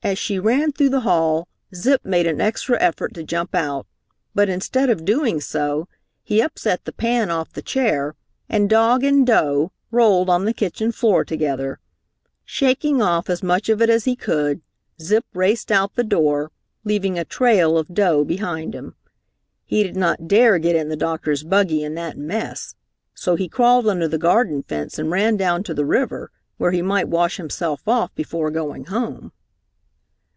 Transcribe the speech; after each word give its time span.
As 0.00 0.16
she 0.16 0.38
ran 0.38 0.70
through 0.70 0.90
the 0.90 1.00
hall, 1.00 1.48
Zip 1.74 2.04
made 2.04 2.28
an 2.28 2.40
extra 2.40 2.80
effort 2.80 3.14
to 3.14 3.24
jump 3.24 3.52
out, 3.52 3.84
but 4.32 4.48
instead 4.48 4.88
of 4.90 5.04
doing 5.04 5.40
so, 5.40 5.88
he 6.22 6.40
upset 6.40 6.84
the 6.84 6.92
pan 6.92 7.32
off 7.32 7.52
the 7.52 7.62
chair, 7.62 8.14
and 8.48 8.70
dog 8.70 9.02
and 9.02 9.26
dough 9.26 9.72
rolled 9.90 10.30
on 10.30 10.44
the 10.44 10.52
kitchen 10.54 10.92
floor 10.92 11.24
together. 11.24 11.80
Shaking 12.44 13.02
off 13.02 13.28
as 13.28 13.42
much 13.42 13.68
of 13.68 13.82
it 13.82 13.90
as 13.90 14.04
he 14.04 14.14
could, 14.14 14.62
Zip 15.02 15.24
raced 15.34 15.72
out 15.72 15.96
the 15.96 16.04
door, 16.04 16.52
leaving 16.84 17.18
a 17.18 17.24
trail 17.24 17.76
of 17.76 17.88
dough 17.92 18.22
behind 18.24 18.76
him. 18.76 18.94
He 19.64 19.82
did 19.82 19.96
not 19.96 20.28
dare 20.28 20.60
get 20.60 20.76
in 20.76 20.90
the 20.90 20.96
doctor's 20.96 21.42
buggy 21.42 21.82
in 21.82 21.96
that 21.96 22.16
mess, 22.16 22.76
so 23.14 23.34
he 23.34 23.48
crawled 23.48 23.88
under 23.88 24.06
the 24.06 24.16
garden 24.16 24.62
fence 24.62 24.96
and 24.96 25.10
ran 25.10 25.36
down 25.36 25.64
to 25.64 25.74
the 25.74 25.84
river, 25.84 26.30
where 26.56 26.70
he 26.70 26.82
might 26.82 27.08
wash 27.08 27.36
himself 27.38 27.80
off 27.88 28.14
before 28.14 28.52
going 28.52 28.84
home. 28.84 29.32